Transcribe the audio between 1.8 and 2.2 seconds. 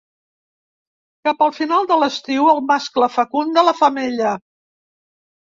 de